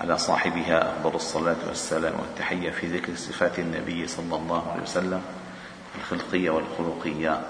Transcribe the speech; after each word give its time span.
على 0.00 0.18
صاحبها 0.18 0.92
أفضل 0.92 1.14
الصلاة 1.14 1.56
والسلام 1.68 2.12
والتحية 2.20 2.70
في 2.70 2.86
ذكر 2.86 3.14
صفات 3.14 3.58
النبي 3.58 4.06
صلى 4.06 4.36
الله 4.36 4.72
عليه 4.72 4.82
وسلم 4.82 5.22
الخلقية 5.98 6.50
والخلقية. 6.50 7.40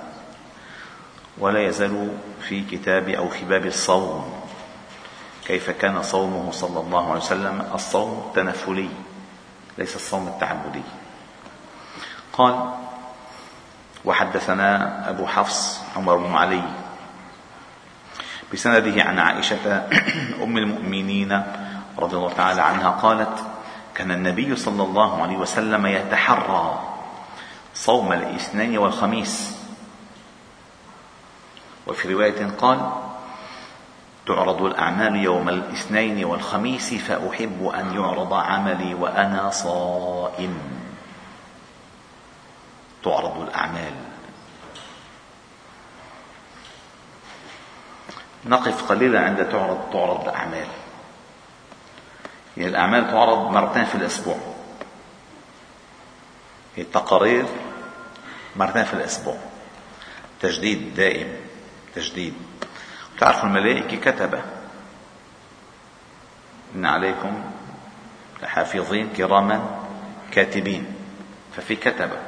ولا 1.39 1.67
يزال 1.67 2.19
في 2.49 2.65
كتاب 2.65 3.09
أو 3.09 3.29
في 3.29 3.45
باب 3.45 3.67
الصوم. 3.67 4.43
كيف 5.47 5.71
كان 5.71 6.03
صومه 6.03 6.51
صلى 6.51 6.81
الله 6.81 7.11
عليه 7.11 7.21
وسلم؟ 7.21 7.71
الصوم 7.75 8.25
التنفلي 8.29 8.89
ليس 9.79 9.97
الصوم 9.97 10.29
التعبدي. 10.29 10.83
قال 12.33 12.71
وحدثنا 14.05 15.11
أبو 15.11 15.27
حفص 15.27 15.81
عمر 15.97 16.17
بن 16.17 16.35
علي 16.35 16.63
بسنده 18.53 19.03
عن 19.03 19.19
عائشة 19.19 19.89
أم 20.43 20.59
المؤمنين 20.59 21.43
رضي 21.99 22.17
الله 22.17 22.33
تعالى 22.33 22.63
عنها 22.63 22.91
قالت 22.91 23.45
كان 23.95 24.11
النبي 24.11 24.57
صلى 24.57 24.83
الله 24.83 25.23
عليه 25.23 25.37
وسلم 25.37 25.87
يتحرى 25.87 26.81
صوم 27.75 28.13
الاثنين 28.13 28.79
والخميس. 28.79 29.61
وفي 31.87 32.15
رواية 32.15 32.51
قال 32.59 32.91
تعرض 34.27 34.63
الأعمال 34.63 35.17
يوم 35.17 35.49
الاثنين 35.49 36.25
والخميس 36.25 36.95
فأحب 36.95 37.73
أن 37.75 37.95
يعرض 37.95 38.35
عملي 38.35 38.95
وأنا 38.95 39.51
صائم. 39.51 40.59
تعرض 43.05 43.41
الأعمال. 43.41 43.95
نقف 48.47 48.89
قليلا 48.89 49.21
عند 49.25 49.49
تعرض 49.49 49.81
تعرض 49.93 50.29
الأعمال 50.29 50.67
يعني 52.57 52.71
الأعمال 52.71 53.11
تعرض 53.11 53.51
مرتين 53.51 53.85
في 53.85 53.95
الأسبوع. 53.95 54.37
التقارير 56.79 57.45
مرتين 58.57 58.85
في 58.85 58.95
الأسبوع. 58.95 59.37
تجديد 60.41 60.95
دائم 60.95 61.29
تجديد. 61.95 62.35
تعرفوا 63.19 63.49
الملائكة 63.49 63.97
كتبة 64.11 64.43
إن 66.75 66.87
عليكم 66.87 67.43
لحافظين 68.43 69.09
كراما 69.17 69.79
كاتبين. 70.33 70.95
ففي 71.57 71.77
كتبة 71.77 72.19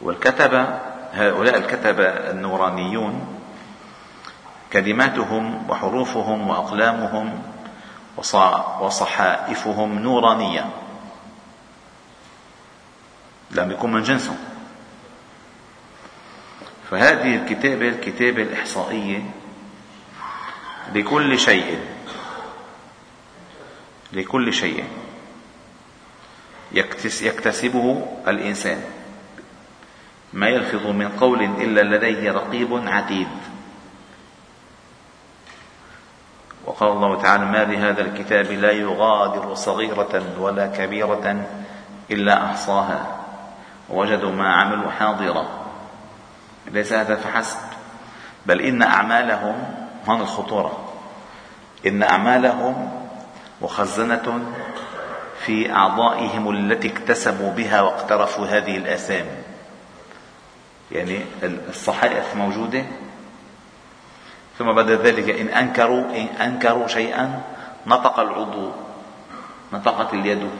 والكتبة 0.00 0.80
هؤلاء 1.12 1.56
الكتبة 1.56 2.04
النورانيون 2.04 3.40
كلماتهم 4.72 5.70
وحروفهم 5.70 6.48
وأقلامهم 6.48 7.42
وصحائفهم 8.80 9.98
نورانية. 9.98 10.70
لم 13.50 13.70
يكن 13.70 13.92
من 13.92 14.02
جنسهم 14.02 14.38
فهذه 16.90 17.36
الكتابة 17.36 17.88
الكتابة 17.88 18.42
الإحصائية 18.42 19.30
لكل 20.94 21.38
شيء. 21.38 21.80
لكل 24.12 24.52
شيء. 24.52 24.84
يكتسبه 27.22 28.06
الإنسان. 28.28 28.84
ما 30.32 30.48
يلفظ 30.48 30.86
من 30.86 31.08
قول 31.08 31.42
إلا 31.42 31.96
لديه 31.96 32.32
رقيب 32.32 32.88
عتيد. 32.88 33.28
وقال 36.76 36.92
الله 36.92 37.22
تعالى 37.22 37.44
ما 37.44 37.64
لهذا 37.64 38.02
الكتاب 38.02 38.46
لا 38.46 38.72
يغادر 38.72 39.54
صغيرة 39.54 40.22
ولا 40.38 40.66
كبيرة 40.66 41.46
إلا 42.10 42.44
أحصاها. 42.44 43.06
ووجدوا 43.90 44.30
ما 44.30 44.52
عملوا 44.52 44.90
حاضرا. 44.90 45.46
ليس 46.66 46.92
هذا 46.92 47.14
فحسب. 47.14 47.58
بل 48.46 48.60
إن 48.60 48.82
أعمالهم 48.82 49.74
هون 50.08 50.20
الخطورة. 50.20 50.78
إن 51.86 52.02
أعمالهم 52.02 52.90
مخزنة 53.62 54.40
في 55.44 55.72
أعضائهم 55.72 56.50
التي 56.50 56.88
اكتسبوا 56.88 57.52
بها 57.52 57.80
واقترفوا 57.80 58.46
هذه 58.46 58.76
الآثام. 58.76 59.26
يعني 60.92 61.20
الصحائف 61.42 62.36
موجودة 62.36 62.84
ثم 64.58 64.72
بعد 64.72 64.90
ذلك 64.90 65.40
إن 65.40 65.48
أنكروا 65.48 66.04
إن 66.16 66.26
أنكروا 66.26 66.86
شيئا 66.86 67.42
نطق 67.86 68.20
العضو 68.20 68.70
نطقت 69.72 70.14
اليد 70.14 70.50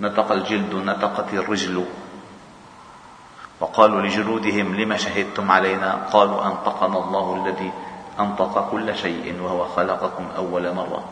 نطق 0.00 0.32
الجلد 0.32 0.74
نطقت 0.74 1.34
الرجل. 1.34 1.84
وقالوا 3.60 4.02
لجلودهم 4.02 4.76
لما 4.76 4.96
شهدتم 4.96 5.50
علينا؟ 5.50 6.08
قالوا 6.12 6.46
أنطقنا 6.46 6.98
الله 6.98 7.44
الذي 7.44 7.72
أنطق 8.20 8.70
كل 8.70 8.96
شيء 8.96 9.40
وهو 9.40 9.68
خلقكم 9.68 10.28
أول 10.36 10.74
مرة. 10.74 11.04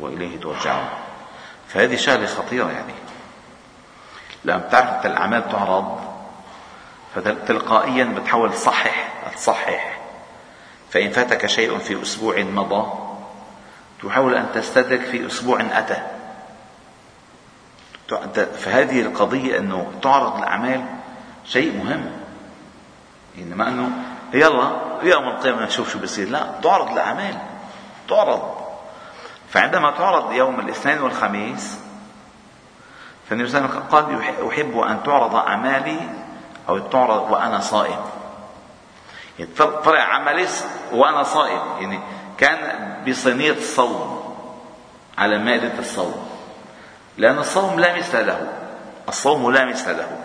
وإليه 0.00 0.40
ترجعون. 0.40 0.88
فهذه 1.68 1.96
شغلة 1.96 2.26
خطيرة 2.26 2.70
يعني. 2.70 2.94
لما 4.44 4.58
تعرف 4.58 5.06
الأعمال 5.06 5.48
تعرض 5.48 6.05
فتلقائيا 7.16 8.04
بتحاول 8.04 8.52
تصحح 8.52 9.08
تصحح 9.36 9.98
فإن 10.90 11.10
فاتك 11.10 11.46
شيء 11.46 11.78
في 11.78 12.02
أسبوع 12.02 12.42
مضى 12.42 12.92
تحاول 14.02 14.34
أن 14.34 14.46
تستدرك 14.54 15.00
في 15.00 15.26
أسبوع 15.26 15.60
أتى. 15.60 16.02
فهذه 18.58 19.00
القضية 19.00 19.58
أنه 19.58 19.92
تعرض 20.02 20.36
الأعمال 20.36 20.84
شيء 21.44 21.84
مهم. 21.84 22.10
إنما 23.38 23.68
أنه 23.68 23.90
يلا 24.32 24.70
يوم 25.02 25.28
القيامة 25.28 25.64
نشوف 25.64 25.92
شو 25.92 25.98
بصير 25.98 26.28
لا 26.28 26.46
تعرض 26.62 26.90
الأعمال 26.92 27.38
تعرض. 28.08 28.56
فعندما 29.48 29.90
تعرض 29.90 30.32
يوم 30.32 30.60
الاثنين 30.60 31.02
والخميس 31.02 31.78
فالنبي 33.30 33.48
صلى 33.48 33.58
الله 33.58 33.70
عليه 33.70 33.78
وسلم 33.78 33.90
قال 33.90 34.48
أحب 34.48 34.78
أن 34.78 35.02
تعرض 35.02 35.34
أعمالي 35.34 36.25
أو 36.68 36.78
تعرض 36.78 37.30
وأنا 37.30 37.60
صائم. 37.60 38.00
يعني 39.38 39.50
طلع 39.84 40.02
عملي 40.02 40.46
وأنا 40.92 41.22
صائم. 41.22 41.60
يعني 41.80 42.00
كان 42.38 42.58
بصينية 43.08 43.52
الصوم 43.52 44.34
على 45.18 45.38
مائدة 45.38 45.78
الصوم. 45.78 46.28
لأن 47.18 47.38
الصوم 47.38 47.80
لا 47.80 47.96
مثل 47.96 48.26
له. 48.26 48.52
الصوم 49.08 49.52
لا 49.52 49.64
مثل 49.64 49.98
له. 49.98 50.18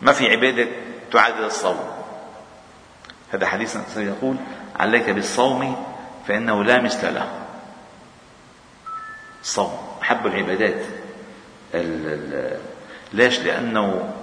ما 0.00 0.12
في 0.12 0.30
عبادة 0.30 0.68
تعادل 1.12 1.44
الصوم. 1.44 1.90
هذا 3.32 3.46
حديث 3.46 3.96
يقول 3.96 4.36
عليك 4.80 5.10
بالصوم 5.10 5.86
فإنه 6.28 6.64
لا 6.64 6.80
مثل 6.80 7.14
له. 7.14 7.28
الصوم 9.42 9.78
أحب 10.02 10.26
العبادات 10.26 10.82
ليش؟ 13.12 13.38
لأنه 13.38 14.14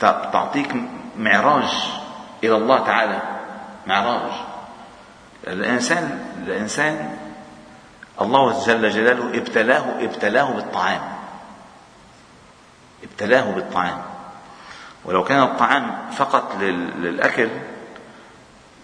تعطيك 0.00 0.74
معراج 1.16 1.70
إلى 2.44 2.56
الله 2.56 2.84
تعالى. 2.86 3.22
معراج. 3.86 4.32
الإنسان 5.46 6.24
الإنسان 6.46 7.18
الله 8.20 8.66
جل 8.66 8.90
جلاله 8.90 9.38
ابتلاه 9.38 10.04
ابتلاه 10.04 10.52
بالطعام. 10.52 11.00
ابتلاه 13.02 13.50
بالطعام. 13.50 14.02
ولو 15.04 15.24
كان 15.24 15.42
الطعام 15.42 16.10
فقط 16.16 16.56
للأكل 16.60 17.48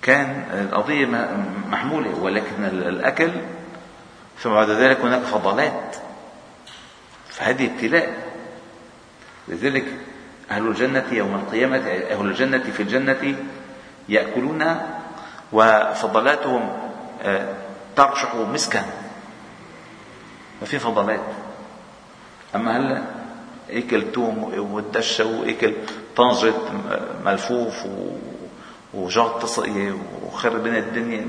كان 0.03 0.45
القضية 0.53 1.07
محمولة 1.69 2.15
ولكن 2.15 2.65
الأكل 2.65 3.31
ثم 4.39 4.51
بعد 4.51 4.71
ذلك 4.71 5.01
هناك 5.01 5.23
فضلات. 5.23 5.97
فهذه 7.29 7.67
ابتلاء. 7.67 8.15
لذلك 9.49 9.85
أهل 10.51 10.67
الجنة 10.67 11.05
يوم 11.13 11.35
القيامة 11.35 11.77
أهل 11.77 12.27
الجنة 12.27 12.59
في 12.59 12.83
الجنة 12.83 13.37
يأكلون 14.09 14.77
وفضلاتهم 15.53 16.79
آه، 17.23 17.55
ترشح 17.97 18.35
مسكا. 18.35 18.85
ما 20.61 20.67
في 20.67 20.79
فضلات. 20.79 21.21
أما 22.55 22.77
هلا 22.77 23.03
أكل 23.71 24.13
توم 24.13 24.55
والدشة 24.73 25.25
وأكل 25.25 25.75
طنجة 26.17 26.55
ملفوف 27.25 27.87
وجاط 28.95 29.43
تصقية 29.43 29.99
وخرب 30.23 30.67
الدنيا؟ 30.67 31.27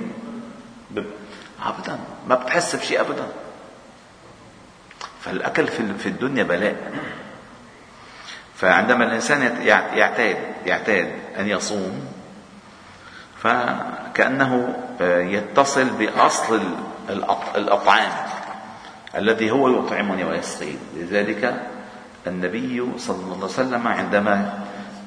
ابدا. 1.65 1.99
ما 2.27 2.35
بتحس 2.35 2.75
بشيء 2.75 3.01
ابدا. 3.01 3.27
فالأكل 5.21 5.67
في 5.67 6.09
الدنيا 6.09 6.43
بلاء. 6.43 6.91
فعندما 8.57 9.03
الإنسان 9.03 9.61
يعتاد 9.93 10.37
يعتاد 10.65 11.11
أن 11.39 11.47
يصوم 11.47 12.05
فكأنه 13.37 14.75
آه، 15.01 15.21
يتصل 15.21 15.89
بأصل 15.89 16.61
الأطعام 17.55 18.11
الذي 19.15 19.51
هو 19.51 19.69
يطعمني 19.69 20.23
ويسقي 20.23 20.73
لذلك 20.95 21.67
النبي 22.27 22.85
صلى 22.97 23.23
الله 23.23 23.35
عليه 23.35 23.45
وسلم 23.45 23.87
عندما 23.87 24.59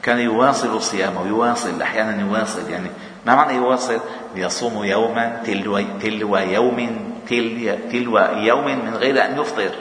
كان 0.03 0.19
يواصل 0.19 0.83
صيامه 0.83 1.27
يواصل 1.27 1.83
أحيانا 1.83 2.21
يواصل 2.21 2.71
يعني 2.71 2.91
ما 3.27 3.35
معنى 3.35 3.55
يواصل؟ 3.55 4.01
يصوم 4.35 4.85
يوما 4.85 5.43
تلو, 5.45 5.81
تلو 6.03 6.37
يوم 6.37 7.11
تل 7.29 7.79
تلو 7.93 8.19
يوم 8.19 8.65
من 8.65 8.95
غير 8.95 9.25
أن 9.25 9.41
يفطر. 9.41 9.75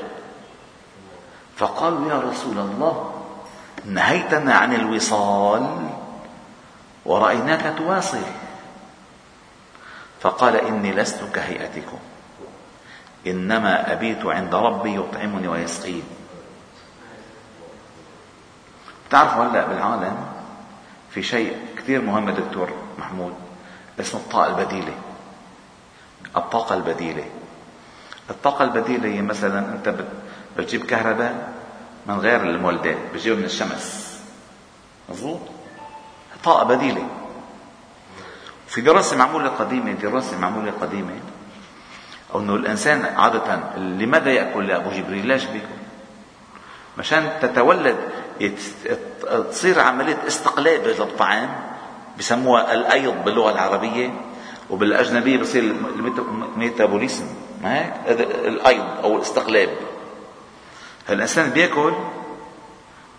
فقالوا 1.58 2.10
يا 2.12 2.20
رسول 2.20 2.58
الله 2.58 3.09
نهيتنا 3.86 4.54
عن 4.54 4.74
الوصال 4.74 5.90
ورأيناك 7.06 7.74
تواصل. 7.78 8.22
فقال 10.22 10.56
إني 10.56 10.92
لست 10.92 11.24
كهيئتكم 11.34 12.00
إنما 13.28 13.92
أبيت 13.94 14.26
عند 14.26 14.56
ربي 14.56 14.96
يطعمني 14.96 15.48
ويسقين 15.48 16.04
بتعرفوا 19.08 19.44
هلأ 19.44 19.68
بالعالم 19.68 20.18
في 21.12 21.24
شيء 21.24 21.58
كثير 21.78 22.02
مهم 22.02 22.30
دكتور 22.30 22.74
محمود؟ 23.00 23.34
اسمه 24.00 24.20
الطاقة 24.22 24.48
البديلة. 24.48 24.94
الطاقة 26.36 26.76
البديلة. 26.76 27.26
الطاقة 28.30 28.64
البديلة 28.66 29.10
هي 29.10 29.22
مثلا 29.22 29.60
أنت 29.60 29.96
بتجيب 30.58 30.86
كهرباء 30.86 31.54
من 32.06 32.20
غير 32.20 32.44
المولدات 32.44 32.98
بتجيبها 33.14 33.40
من 33.40 33.46
الشمس. 33.46 34.18
مضبوط 35.10 35.40
طاقة 36.44 36.64
بديلة. 36.64 37.08
في 38.68 38.82
دراسة 38.82 39.18
معمولة 39.18 39.50
قديمة 39.50 39.92
دراسة 39.92 40.38
معمولة 40.40 40.74
قديمة 40.82 41.14
أو 42.34 42.40
أنه 42.40 42.56
الإنسان 42.56 43.06
عادة 43.06 43.78
لماذا 43.78 44.32
يأكل 44.32 44.70
يا 44.70 44.76
أبو 44.78 44.90
جبريل؟ 44.90 45.28
ليش 45.28 45.46
بيأكل 45.46 45.66
مشان 46.98 47.30
تتولد 47.42 47.98
تصير 49.52 49.80
عملية 49.80 50.18
استقلاب 50.28 50.82
للطعام 50.88 51.50
بسموها 52.20 52.74
الأيض 52.74 53.24
باللغة 53.26 53.52
العربية 53.52 54.14
وبالأجنبية 54.70 55.38
بصير 55.38 55.64
الميتابوليزم 56.56 57.26
ما 57.64 57.78
هيك؟ 57.80 57.94
الأيض 58.46 58.86
أو 59.04 59.16
الاستقلاب. 59.16 59.70
الإنسان 61.12 61.50
بياكل 61.50 61.94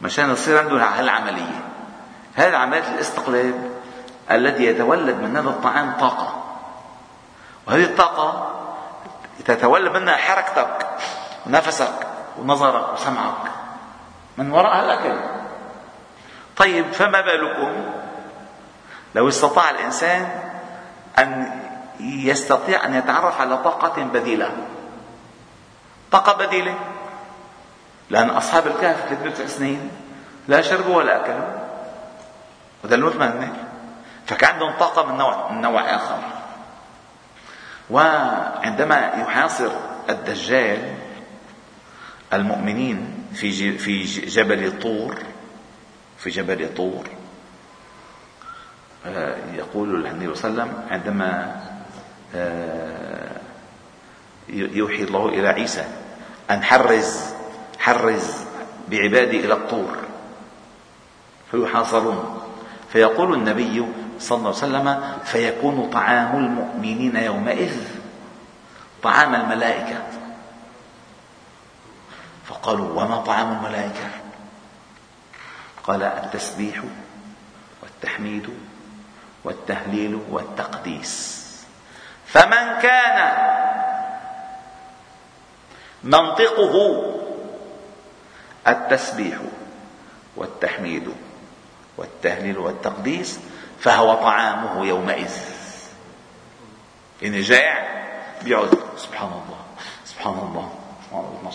مشان 0.02 0.30
يصير 0.30 0.58
عنده 0.58 0.84
هالعملية 0.84 1.60
هذه 2.34 2.56
عملية 2.56 2.88
الاستقلاب 2.94 3.70
الذي 4.30 4.64
يتولد 4.64 5.16
من 5.16 5.36
هذا 5.36 5.48
الطعام 5.48 5.92
طاقة. 6.00 6.44
وهذه 7.66 7.84
الطاقة 7.84 8.50
تتولد 9.44 9.96
منها 9.96 10.16
حركتك 10.16 10.86
ونفسك 11.46 12.06
ونظرك 12.38 12.92
وسمعك. 12.92 13.60
من 14.38 14.52
وراء 14.52 14.84
الأكل 14.84 15.20
طيب 16.56 16.92
فما 16.92 17.20
بالكم؟ 17.20 17.92
لو 19.14 19.28
استطاع 19.28 19.70
الإنسان 19.70 20.28
أن 21.18 21.60
يستطيع 22.00 22.84
أن 22.84 22.94
يتعرف 22.94 23.40
على 23.40 23.56
طاقة 23.56 24.02
بديلة 24.02 24.52
طاقة 26.12 26.46
بديلة 26.46 26.74
لأن 28.10 28.30
أصحاب 28.30 28.66
الكهف 28.66 29.08
300 29.08 29.46
سنين 29.46 29.90
لا 30.48 30.60
شربوا 30.60 30.96
ولا 30.96 31.20
أكلوا 31.20 31.60
وذلوا 32.84 33.10
ثمانية 33.10 33.52
فكان 34.26 34.50
عندهم 34.50 34.72
طاقة 34.78 35.12
من 35.12 35.18
نوع 35.18 35.52
من 35.52 35.60
نوع 35.60 35.94
آخر. 35.96 36.18
وعندما 37.90 39.12
يحاصر 39.16 39.70
الدجال 40.10 40.94
المؤمنين 42.32 43.26
في 43.34 43.78
في 43.78 44.02
جبل 44.26 44.78
طور 44.80 45.18
في 46.18 46.30
جبل 46.30 46.74
طور 46.74 47.04
آه، 49.06 49.36
يقول 49.54 50.06
النبي 50.06 50.34
صلى 50.34 50.50
الله 50.50 50.62
عليه 50.62 50.72
وسلم 50.72 50.84
عندما 50.90 51.60
آه، 52.34 53.40
يوحي 54.48 55.02
الله 55.02 55.28
إلى 55.28 55.48
عيسى 55.48 55.84
أن 56.50 56.62
حرز 56.62 57.29
حرز 57.80 58.44
بعبادي 58.88 59.40
إلى 59.40 59.54
الطور. 59.54 59.96
فيحاصرون. 61.50 62.42
فيقول 62.92 63.34
النبي 63.34 63.86
صلى 64.18 64.36
الله 64.38 64.48
عليه 64.48 64.58
وسلم 64.58 65.18
فيكون 65.24 65.90
طعام 65.90 66.36
المؤمنين 66.36 67.16
يومئذ 67.16 67.84
طعام 69.02 69.34
الملائكة. 69.34 70.02
فقالوا 72.44 73.02
وما 73.02 73.16
طعام 73.16 73.52
الملائكة؟ 73.52 74.08
قال 75.84 76.02
التسبيح 76.02 76.82
والتحميد 77.82 78.48
والتهليل 79.44 80.20
والتقديس. 80.30 81.40
فمن 82.26 82.80
كان 82.82 83.32
منطقه 86.02 86.74
التسبيح 88.68 89.38
والتحميد 90.36 91.14
والتهليل 91.96 92.58
والتقديس 92.58 93.40
فهو 93.80 94.14
طعامه 94.14 94.86
يومئذ. 94.86 95.34
يعني 97.22 97.40
جائع 97.40 98.06
بيقعد 98.42 98.78
سبحان 98.96 99.28
الله 99.28 99.60
سبحان 100.04 100.34
الله 100.34 100.72
سبحان 101.06 101.24
الله 101.40 101.52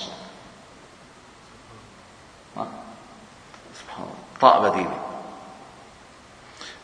سبحان 3.75 4.03
الله 4.03 4.15
طاء 4.41 4.69
بديلة. 4.69 4.99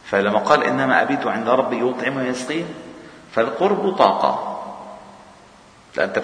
فلما 0.06 0.40
قال 0.40 0.63
إنما 0.63 1.01
أبيت 1.01 1.25
عند 1.25 1.50
ربي 1.50 1.90
يطعم 1.90 2.18
ويسقين 2.18 2.68
فالقرب 3.36 3.96
طاقة. 3.98 4.48
لأنت 5.96 6.24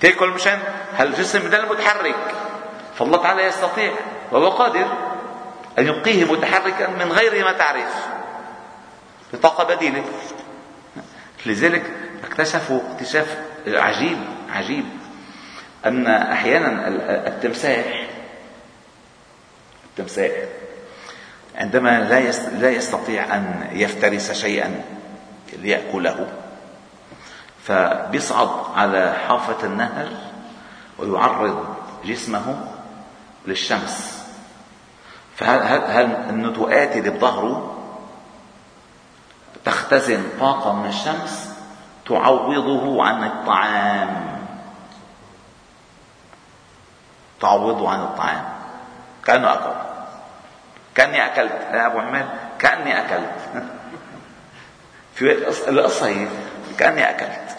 تاكل 0.00 0.30
مشان 0.30 0.62
هالجسم 0.96 1.38
بدل 1.38 1.68
متحرك. 1.68 2.34
فالله 2.98 3.22
تعالى 3.22 3.42
يستطيع 3.42 3.92
وهو 4.32 4.48
قادر 4.48 4.86
أن 5.78 5.86
يبقيه 5.86 6.32
متحركا 6.32 6.90
من 6.90 7.12
غير 7.12 7.44
ما 7.44 7.52
تعرف 7.52 8.06
بطاقة 9.32 9.74
بديلة. 9.74 10.04
لذلك 11.46 11.82
اكتشفوا 12.24 12.80
اكتشاف 12.92 13.38
عجيب 13.66 14.18
عجيب 14.50 14.84
أن 15.86 16.06
أحيانا 16.06 16.88
التمساح 17.28 18.08
التمساح 19.84 20.30
عندما 21.56 22.00
لا 22.00 22.30
لا 22.60 22.70
يستطيع 22.70 23.36
أن 23.36 23.68
يفترس 23.72 24.32
شيئا 24.32 24.82
ليأكله 25.52 26.26
فبيصعد 27.64 28.48
على 28.74 29.14
حافة 29.28 29.66
النهر 29.66 30.08
ويعرض 30.98 31.76
جسمه 32.04 32.64
للشمس. 33.48 34.24
فالنتوءات 35.36 36.96
اللي 36.96 37.10
بظهره 37.10 37.74
تختزن 39.64 40.22
طاقة 40.40 40.72
من 40.72 40.88
الشمس 40.88 41.54
تعوضه 42.06 43.04
عن 43.04 43.24
الطعام؟ 43.24 44.38
تعوضه 47.40 47.90
عن 47.90 48.00
الطعام. 48.00 48.44
كأنه 49.24 49.52
أكل. 49.52 49.72
كأني 50.94 51.26
أكلت. 51.26 51.52
يا 51.72 51.86
أبو 51.86 51.98
عماد 51.98 52.26
كأني 52.58 53.00
أكلت. 53.00 53.34
في 55.14 55.32
القصة 55.68 56.06
هي 56.06 56.28
كأني 56.78 57.10
أكلت. 57.10 57.56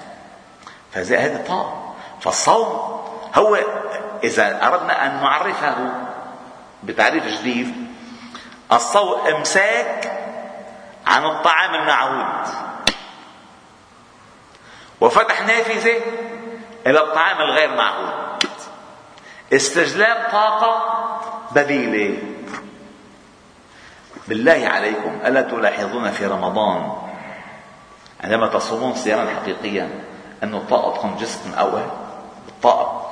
فهذه 0.91 1.25
هذه 1.25 1.45
طاقة 1.47 1.95
فالصوم 2.21 2.99
هو 3.35 3.55
إذا 4.23 4.67
أردنا 4.67 5.05
أن 5.05 5.21
نعرفه 5.21 5.75
بتعريف 6.83 7.25
جديد 7.25 7.87
الصوم 8.71 9.27
إمساك 9.27 10.11
عن 11.07 11.25
الطعام 11.25 11.75
المعهود. 11.75 12.47
وفتح 15.01 15.41
نافذة 15.41 16.01
إلى 16.87 16.99
الطعام 16.99 17.41
الغير 17.41 17.75
معقول 17.75 18.39
استجلاب 19.53 20.31
طاقة 20.31 20.95
بديلة. 21.51 22.17
بالله 24.27 24.67
عليكم 24.67 25.19
ألا 25.25 25.41
تلاحظون 25.41 26.11
في 26.11 26.25
رمضان 26.25 26.91
عندما 28.23 28.47
تصومون 28.47 28.95
صياما 28.95 29.35
حقيقيا 29.41 29.89
أن 30.43 30.65
طاقتكم 30.69 31.15
جسم 31.19 31.53
أول 31.53 31.85
الطاقة 32.47 33.09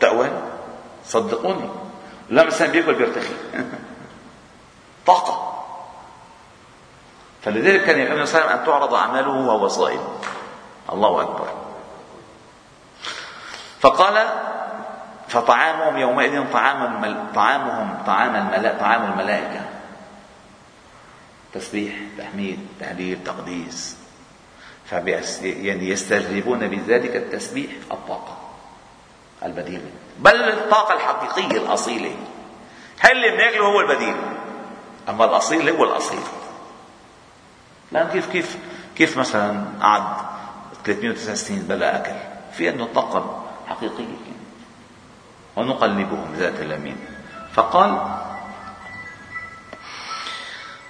تأول؟ 0.00 0.30
صدقوني. 1.06 1.68
لا 2.30 2.42
الإنسان 2.42 2.70
بياكل 2.70 2.94
بيرتخي. 2.94 3.34
طاقة. 5.06 5.52
فلذلك 7.42 7.84
كان 7.84 8.00
النبي 8.00 8.26
صلى 8.26 8.40
الله 8.40 8.50
عليه 8.50 8.54
وسلم 8.54 8.58
أن 8.58 8.66
تعرض 8.66 8.94
أعماله 8.94 9.28
وهو 9.28 9.68
صائم. 9.68 10.00
الله 10.92 11.22
أكبر. 11.22 11.48
فقال 13.80 14.28
فطعامهم 15.28 15.96
يومئذ 15.96 16.52
طعام 16.52 16.82
المل... 16.84 17.32
طعامهم 17.34 17.98
طعام 18.06 18.36
الملا... 18.36 18.78
طعام 18.78 19.12
الملائكة. 19.12 19.60
تسبيح 21.52 21.94
تحميد 22.18 22.68
تهليل 22.80 23.24
تقديس. 23.24 23.96
فبيس... 24.90 25.42
يعني 25.42 25.88
يستجلبون 25.88 26.68
بذلك 26.68 27.16
التسبيح 27.16 27.70
الطاقة 27.92 28.36
البديلة 29.42 29.90
بل 30.18 30.34
الطاقة 30.48 30.94
الحقيقية 30.94 31.58
الأصيلة. 31.58 32.16
هل 32.98 33.12
اللي 33.12 33.30
بناكله 33.36 33.66
هو 33.66 33.80
البديل؟ 33.80 34.16
أما 35.08 35.24
الأصيل 35.24 35.68
هو 35.68 35.84
الأصيل. 35.84 36.20
لأن 37.92 38.08
كيف 38.08 38.32
كيف 38.32 38.58
كيف 38.96 39.18
مثلا 39.18 39.64
قعد 39.82 40.02
309 40.84 41.34
سنين 41.34 41.62
بلا 41.62 41.96
أكل؟ 41.96 42.16
في 42.52 42.68
عنده 42.68 42.86
طاقة 42.94 43.42
حقيقية. 43.68 44.36
ونقلبهم 45.56 46.34
ذات 46.34 46.60
اليمين 46.60 46.96
فقال 47.52 48.16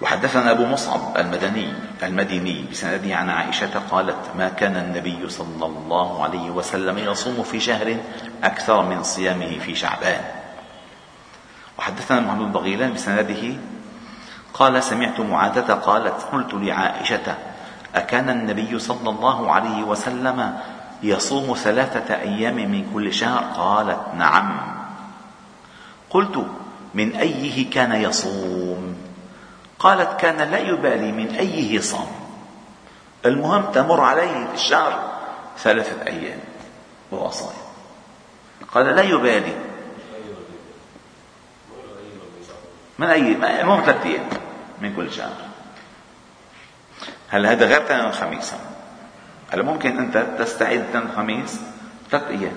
وحدثنا 0.00 0.50
أبو 0.50 0.66
مصعب 0.66 1.16
المدني 1.16 1.72
المديني 2.02 2.64
بسنده 2.70 3.16
عن 3.16 3.30
عائشة 3.30 3.80
قالت 3.90 4.16
ما 4.38 4.48
كان 4.48 4.76
النبي 4.76 5.28
صلى 5.28 5.66
الله 5.66 6.24
عليه 6.24 6.50
وسلم 6.50 6.98
يصوم 6.98 7.42
في 7.42 7.60
شهر 7.60 7.96
أكثر 8.44 8.82
من 8.82 9.02
صيامه 9.02 9.58
في 9.58 9.74
شعبان. 9.74 10.20
وحدثنا 11.78 12.20
محمد 12.20 12.52
بغيلان 12.52 12.92
بسنده 12.92 13.56
قال 14.54 14.82
سمعت 14.82 15.20
معاذة 15.20 15.72
قالت 15.72 16.22
قلت 16.32 16.54
لعائشة 16.54 17.34
أكان 17.94 18.30
النبي 18.30 18.78
صلى 18.78 19.10
الله 19.10 19.52
عليه 19.52 19.82
وسلم 19.82 20.58
يصوم 21.02 21.54
ثلاثة 21.56 22.14
أيام 22.14 22.54
من 22.54 22.90
كل 22.94 23.14
شهر؟ 23.14 23.44
قالت 23.56 24.00
نعم. 24.16 24.60
قلت 26.10 26.46
من 26.94 27.16
أيه 27.16 27.70
كان 27.70 27.92
يصوم؟ 27.92 29.05
قالت 29.78 30.20
كان 30.20 30.50
لا 30.50 30.58
يبالي 30.58 31.12
من 31.12 31.34
أيه 31.34 31.80
صام 31.80 32.06
المهم 33.26 33.72
تمر 33.72 34.00
عليه 34.00 34.46
في 34.46 34.54
الشهر 34.54 35.12
ثلاثة 35.58 36.06
أيام 36.06 36.38
وهو 37.10 37.30
صائم 37.30 37.66
قال 38.72 38.86
لا 38.86 39.02
يبالي. 39.02 39.54
من 42.98 43.06
أي؟ 43.06 43.60
المهم 43.60 43.84
ثلاثة 43.84 44.08
أيام 44.08 44.28
من 44.80 44.96
كل 44.96 45.12
شهر. 45.12 45.36
هلا 47.28 47.52
هذا 47.52 47.66
غير 47.66 47.82
اثنين 47.82 48.00
الخميس؟ 48.00 48.52
هلا 49.52 49.62
ممكن 49.62 49.98
أنت 49.98 50.26
تستعيد 50.38 50.80
اثنين 50.80 51.02
الخميس؟ 51.02 51.60
ثلاث 52.10 52.28
أيام. 52.28 52.56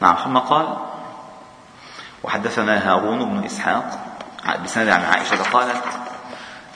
نعم 0.00 0.16
ثم 0.24 0.38
قال 0.38 0.76
وحدثنا 2.22 2.92
هارون 2.92 3.24
بن 3.24 3.44
إسحاق 3.44 4.07
بسند 4.64 4.88
عن 4.88 5.02
عائشة 5.04 5.42
قالت 5.52 5.82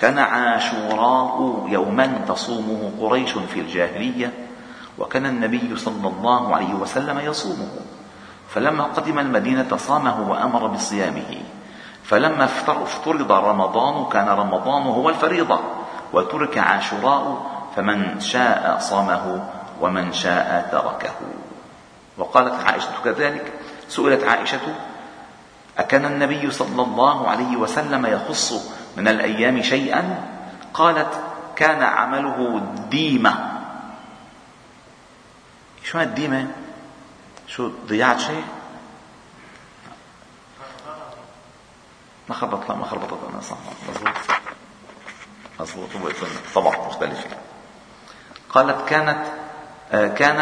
كان 0.00 0.18
عاشوراء 0.18 1.66
يوما 1.68 2.06
تصومه 2.28 2.92
قريش 3.00 3.32
في 3.32 3.60
الجاهلية 3.60 4.32
وكان 4.98 5.26
النبي 5.26 5.76
صلى 5.76 6.08
الله 6.08 6.54
عليه 6.54 6.74
وسلم 6.74 7.20
يصومه. 7.20 7.70
فلما 8.48 8.84
قدم 8.84 9.18
المدينة 9.18 9.76
صامه 9.76 10.30
وأمر 10.30 10.66
بصيامه. 10.66 11.42
فلما 12.04 12.44
افترض 12.44 13.32
رمضان 13.32 14.08
كان 14.12 14.28
رمضان 14.28 14.82
هو 14.82 15.08
الفريضة. 15.08 15.60
وترك 16.12 16.58
عاشوراء 16.58 17.46
فمن 17.76 18.20
شاء 18.20 18.78
صامه 18.80 19.44
ومن 19.80 20.12
شاء 20.12 20.68
تركه. 20.72 21.14
وقالت 22.18 22.54
عائشة 22.66 22.90
كذلك 23.04 23.52
سئلت 23.88 24.24
عائشة 24.24 24.60
أكان 25.78 26.04
النبي 26.04 26.50
صلى 26.50 26.82
الله 26.82 27.28
عليه 27.28 27.56
وسلم 27.56 28.06
يخص 28.06 28.52
من 28.96 29.08
الأيام 29.08 29.62
شيئا؟ 29.62 30.28
قالت 30.74 31.20
كان 31.56 31.82
عمله 31.82 32.66
ديمة. 32.90 33.60
شو 35.84 36.00
الديمة؟ 36.00 36.48
شو 37.46 37.70
ضيعت 37.86 38.20
شيء؟ 38.20 38.44
ما 42.28 42.34
خربط 42.34 42.68
لا 42.68 42.74
ما 42.74 42.84
خربطت 42.84 43.18
أنا 43.32 43.40
صح 43.40 43.56
مضبوط 45.60 45.88
مضبوط 45.96 46.12
طبع 46.54 46.86
مختلف. 46.86 47.26
قالت 48.50 48.88
كانت 48.88 49.24
آه، 49.92 50.08
كان 50.08 50.38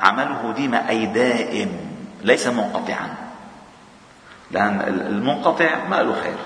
عمله 0.00 0.52
ديما 0.52 0.88
أي 0.88 1.06
دائم 1.06 1.96
ليس 2.20 2.46
منقطعا. 2.46 3.29
لأن 4.50 4.80
المنقطع 5.10 5.84
ما 5.90 6.02
له 6.02 6.14
خير. 6.22 6.36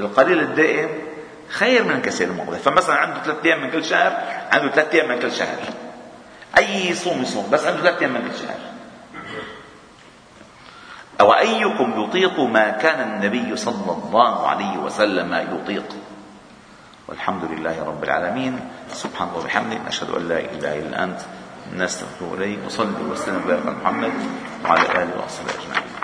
القليل 0.00 0.40
الدائم 0.40 0.88
خير 1.48 1.84
من 1.84 1.90
الكثير 1.90 2.28
المنقطع 2.28 2.58
فمثلا 2.58 2.94
عنده 2.94 3.22
ثلاث 3.22 3.44
أيام 3.44 3.62
من 3.62 3.70
كل 3.70 3.84
شهر 3.84 4.12
عنده 4.52 4.70
ثلاث 4.72 4.94
أيام 4.94 5.08
من 5.08 5.18
كل 5.18 5.32
شهر. 5.32 5.58
أي 6.58 6.90
يصوم 6.90 7.22
يصوم 7.22 7.50
بس 7.50 7.66
عنده 7.66 7.80
ثلاث 7.80 7.98
أيام 8.00 8.12
من 8.12 8.28
كل 8.28 8.36
شهر. 8.36 8.58
أو 11.20 11.32
أيكم 11.32 12.04
يطيق 12.04 12.40
ما 12.40 12.70
كان 12.70 13.12
النبي 13.12 13.56
صلى 13.56 13.92
الله 13.92 14.48
عليه 14.48 14.76
وسلم 14.76 15.34
يطيق؟ 15.34 15.88
والحمد 17.08 17.44
لله 17.44 17.84
رب 17.84 18.04
العالمين. 18.04 18.60
سبحان 18.92 19.28
الله 19.28 19.40
وبحمده. 19.40 19.78
نشهد 19.88 20.10
أن 20.10 20.28
لا 20.28 20.38
إله 20.38 20.78
إلا 20.78 21.04
أنت. 21.04 21.20
نستغفر 21.76 22.34
إليك. 22.34 22.58
وصلي 22.66 23.02
وسلم 23.10 23.42
على 23.48 23.76
محمد 23.82 24.12
وعلى 24.64 24.82
آله 24.82 25.24
وصحبه 25.24 25.50
أجمعين. 25.50 25.95